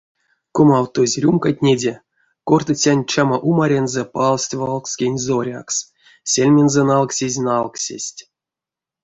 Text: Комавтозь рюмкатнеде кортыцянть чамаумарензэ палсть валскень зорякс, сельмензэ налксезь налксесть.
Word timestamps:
Комавтозь 0.55 1.17
рюмкатнеде 1.21 1.93
кортыцянть 2.49 3.07
чамаумарензэ 3.11 4.03
палсть 4.13 4.55
валскень 4.59 5.19
зорякс, 5.25 5.77
сельмензэ 6.31 6.81
налксезь 6.89 7.39
налксесть. 7.47 8.19